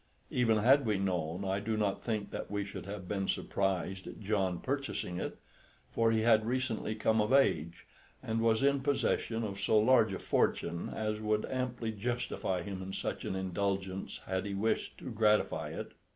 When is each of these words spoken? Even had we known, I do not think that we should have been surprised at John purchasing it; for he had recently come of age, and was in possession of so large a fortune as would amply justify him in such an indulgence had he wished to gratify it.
Even 0.31 0.57
had 0.57 0.83
we 0.87 0.97
known, 0.97 1.45
I 1.45 1.59
do 1.59 1.77
not 1.77 2.01
think 2.03 2.31
that 2.31 2.49
we 2.49 2.65
should 2.65 2.87
have 2.87 3.07
been 3.07 3.27
surprised 3.27 4.07
at 4.07 4.19
John 4.19 4.59
purchasing 4.59 5.19
it; 5.19 5.37
for 5.91 6.11
he 6.11 6.21
had 6.21 6.43
recently 6.43 6.95
come 6.95 7.21
of 7.21 7.31
age, 7.31 7.85
and 8.23 8.41
was 8.41 8.63
in 8.63 8.79
possession 8.79 9.43
of 9.43 9.59
so 9.59 9.77
large 9.77 10.11
a 10.11 10.17
fortune 10.17 10.89
as 10.89 11.19
would 11.19 11.45
amply 11.45 11.91
justify 11.91 12.63
him 12.63 12.81
in 12.81 12.93
such 12.93 13.25
an 13.25 13.35
indulgence 13.35 14.21
had 14.25 14.47
he 14.47 14.55
wished 14.55 14.97
to 14.97 15.11
gratify 15.11 15.69
it. 15.69 15.91